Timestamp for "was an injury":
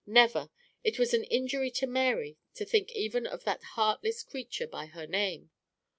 0.97-1.69